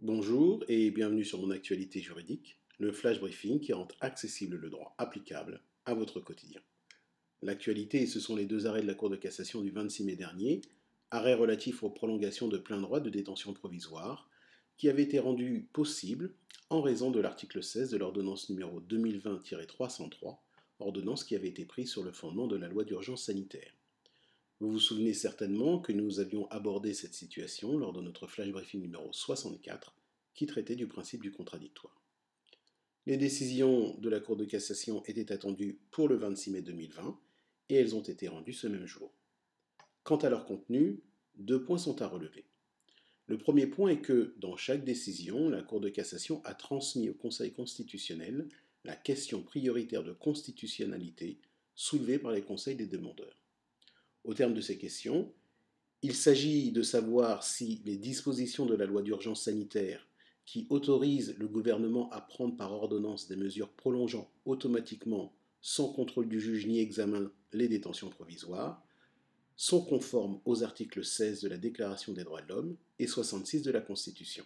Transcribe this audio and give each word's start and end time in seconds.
Bonjour 0.00 0.64
et 0.68 0.92
bienvenue 0.92 1.24
sur 1.24 1.40
mon 1.40 1.50
actualité 1.50 2.00
juridique, 2.00 2.60
le 2.78 2.92
flash 2.92 3.18
briefing 3.18 3.58
qui 3.58 3.72
rend 3.72 3.88
accessible 4.00 4.56
le 4.56 4.70
droit 4.70 4.94
applicable 4.96 5.60
à 5.86 5.94
votre 5.94 6.20
quotidien. 6.20 6.60
L'actualité, 7.42 8.06
ce 8.06 8.20
sont 8.20 8.36
les 8.36 8.46
deux 8.46 8.68
arrêts 8.68 8.82
de 8.82 8.86
la 8.86 8.94
Cour 8.94 9.10
de 9.10 9.16
cassation 9.16 9.60
du 9.60 9.70
26 9.70 10.04
mai 10.04 10.14
dernier, 10.14 10.60
arrêt 11.10 11.34
relatif 11.34 11.82
aux 11.82 11.90
prolongations 11.90 12.46
de 12.46 12.58
plein 12.58 12.80
droit 12.80 13.00
de 13.00 13.10
détention 13.10 13.52
provisoire, 13.52 14.30
qui 14.76 14.88
avaient 14.88 15.02
été 15.02 15.18
rendus 15.18 15.68
possibles 15.72 16.32
en 16.70 16.80
raison 16.80 17.10
de 17.10 17.18
l'article 17.18 17.60
16 17.60 17.90
de 17.90 17.96
l'ordonnance 17.96 18.50
numéro 18.50 18.80
2020-303, 18.80 20.38
ordonnance 20.78 21.24
qui 21.24 21.34
avait 21.34 21.48
été 21.48 21.64
prise 21.64 21.90
sur 21.90 22.04
le 22.04 22.12
fondement 22.12 22.46
de 22.46 22.56
la 22.56 22.68
loi 22.68 22.84
d'urgence 22.84 23.24
sanitaire. 23.24 23.77
Vous 24.60 24.72
vous 24.72 24.80
souvenez 24.80 25.14
certainement 25.14 25.78
que 25.78 25.92
nous 25.92 26.18
avions 26.18 26.48
abordé 26.50 26.92
cette 26.92 27.14
situation 27.14 27.78
lors 27.78 27.92
de 27.92 28.00
notre 28.00 28.26
flash 28.26 28.50
briefing 28.50 28.80
numéro 28.80 29.12
64 29.12 29.94
qui 30.34 30.46
traitait 30.46 30.74
du 30.74 30.88
principe 30.88 31.22
du 31.22 31.30
contradictoire. 31.30 32.02
Les 33.06 33.16
décisions 33.16 33.96
de 33.98 34.08
la 34.08 34.18
Cour 34.18 34.36
de 34.36 34.44
cassation 34.44 35.04
étaient 35.04 35.30
attendues 35.30 35.78
pour 35.92 36.08
le 36.08 36.16
26 36.16 36.50
mai 36.50 36.62
2020 36.62 37.20
et 37.68 37.76
elles 37.76 37.94
ont 37.94 38.02
été 38.02 38.26
rendues 38.26 38.52
ce 38.52 38.66
même 38.66 38.86
jour. 38.86 39.12
Quant 40.02 40.16
à 40.16 40.28
leur 40.28 40.44
contenu, 40.44 41.02
deux 41.36 41.62
points 41.62 41.78
sont 41.78 42.02
à 42.02 42.08
relever. 42.08 42.44
Le 43.26 43.38
premier 43.38 43.68
point 43.68 43.90
est 43.90 44.00
que, 44.00 44.34
dans 44.38 44.56
chaque 44.56 44.84
décision, 44.84 45.48
la 45.48 45.62
Cour 45.62 45.80
de 45.80 45.88
cassation 45.88 46.44
a 46.44 46.54
transmis 46.54 47.08
au 47.08 47.14
Conseil 47.14 47.52
constitutionnel 47.52 48.48
la 48.84 48.96
question 48.96 49.40
prioritaire 49.42 50.02
de 50.02 50.12
constitutionnalité 50.12 51.38
soulevée 51.76 52.18
par 52.18 52.32
les 52.32 52.42
conseils 52.42 52.74
des 52.74 52.86
demandeurs. 52.86 53.38
Au 54.28 54.34
terme 54.34 54.52
de 54.52 54.60
ces 54.60 54.76
questions, 54.76 55.32
il 56.02 56.14
s'agit 56.14 56.70
de 56.70 56.82
savoir 56.82 57.42
si 57.42 57.80
les 57.86 57.96
dispositions 57.96 58.66
de 58.66 58.74
la 58.74 58.84
loi 58.84 59.00
d'urgence 59.00 59.44
sanitaire 59.44 60.06
qui 60.44 60.66
autorisent 60.68 61.34
le 61.38 61.48
gouvernement 61.48 62.10
à 62.10 62.20
prendre 62.20 62.54
par 62.54 62.74
ordonnance 62.74 63.26
des 63.26 63.36
mesures 63.36 63.70
prolongeant 63.70 64.30
automatiquement, 64.44 65.34
sans 65.62 65.94
contrôle 65.94 66.28
du 66.28 66.40
juge 66.40 66.66
ni 66.66 66.78
examen, 66.78 67.32
les 67.54 67.68
détentions 67.68 68.10
provisoires, 68.10 68.84
sont 69.56 69.82
conformes 69.82 70.42
aux 70.44 70.62
articles 70.62 71.06
16 71.06 71.40
de 71.40 71.48
la 71.48 71.56
Déclaration 71.56 72.12
des 72.12 72.24
droits 72.24 72.42
de 72.42 72.48
l'homme 72.48 72.76
et 72.98 73.06
66 73.06 73.62
de 73.62 73.70
la 73.70 73.80
Constitution. 73.80 74.44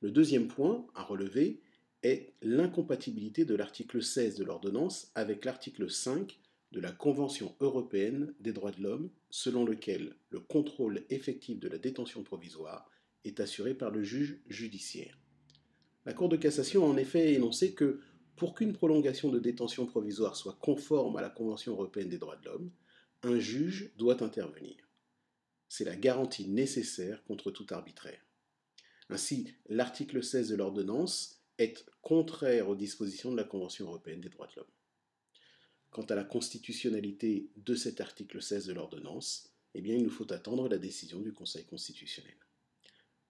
Le 0.00 0.10
deuxième 0.10 0.48
point 0.48 0.86
à 0.94 1.02
relever 1.02 1.60
est 2.02 2.32
l'incompatibilité 2.40 3.44
de 3.44 3.54
l'article 3.54 4.02
16 4.02 4.36
de 4.36 4.44
l'ordonnance 4.44 5.12
avec 5.14 5.44
l'article 5.44 5.90
5 5.90 6.38
de 6.72 6.80
la 6.80 6.92
Convention 6.92 7.54
européenne 7.60 8.34
des 8.40 8.52
droits 8.52 8.72
de 8.72 8.82
l'homme, 8.82 9.10
selon 9.30 9.64
lequel 9.64 10.16
le 10.30 10.40
contrôle 10.40 11.04
effectif 11.10 11.58
de 11.58 11.68
la 11.68 11.78
détention 11.78 12.22
provisoire 12.22 12.90
est 13.24 13.40
assuré 13.40 13.74
par 13.74 13.90
le 13.90 14.02
juge 14.02 14.40
judiciaire. 14.48 15.18
La 16.04 16.14
Cour 16.14 16.28
de 16.28 16.36
cassation 16.36 16.84
a 16.84 16.88
en 16.88 16.96
effet 16.96 17.34
énoncé 17.34 17.74
que 17.74 18.00
pour 18.36 18.54
qu'une 18.54 18.72
prolongation 18.72 19.30
de 19.30 19.38
détention 19.38 19.86
provisoire 19.86 20.36
soit 20.36 20.58
conforme 20.60 21.16
à 21.16 21.22
la 21.22 21.30
Convention 21.30 21.72
européenne 21.72 22.08
des 22.08 22.18
droits 22.18 22.36
de 22.36 22.46
l'homme, 22.46 22.70
un 23.22 23.38
juge 23.38 23.92
doit 23.96 24.22
intervenir. 24.22 24.76
C'est 25.68 25.84
la 25.84 25.96
garantie 25.96 26.48
nécessaire 26.48 27.24
contre 27.24 27.50
tout 27.50 27.66
arbitraire. 27.70 28.24
Ainsi, 29.10 29.54
l'article 29.68 30.22
16 30.22 30.50
de 30.50 30.56
l'ordonnance 30.56 31.42
est 31.58 31.84
contraire 32.00 32.68
aux 32.68 32.76
dispositions 32.76 33.32
de 33.32 33.36
la 33.36 33.44
Convention 33.44 33.86
européenne 33.86 34.20
des 34.20 34.28
droits 34.28 34.46
de 34.46 34.52
l'homme. 34.56 34.70
Quant 35.90 36.04
à 36.04 36.14
la 36.14 36.24
constitutionnalité 36.24 37.48
de 37.56 37.74
cet 37.74 38.00
article 38.00 38.42
16 38.42 38.66
de 38.66 38.72
l'ordonnance, 38.72 39.50
eh 39.74 39.80
bien, 39.80 39.96
il 39.96 40.02
nous 40.02 40.10
faut 40.10 40.30
attendre 40.32 40.68
la 40.68 40.78
décision 40.78 41.20
du 41.20 41.32
Conseil 41.32 41.64
constitutionnel. 41.64 42.36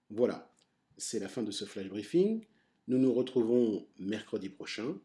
Voilà, 0.09 0.51
c'est 0.97 1.19
la 1.19 1.29
fin 1.29 1.43
de 1.43 1.51
ce 1.51 1.65
flash 1.65 1.87
briefing. 1.87 2.45
Nous 2.87 2.97
nous 2.97 3.13
retrouvons 3.13 3.87
mercredi 3.99 4.49
prochain. 4.49 4.97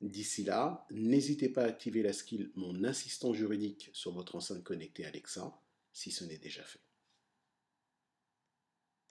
D'ici 0.00 0.44
là, 0.44 0.86
n'hésitez 0.90 1.48
pas 1.48 1.62
à 1.62 1.68
activer 1.68 2.02
la 2.02 2.12
skill 2.12 2.50
Mon 2.54 2.84
assistant 2.84 3.32
juridique 3.32 3.90
sur 3.92 4.12
votre 4.12 4.36
enceinte 4.36 4.62
connectée 4.62 5.04
Alexa, 5.04 5.58
si 5.92 6.10
ce 6.10 6.24
n'est 6.24 6.38
déjà 6.38 6.62
fait. 6.62 6.80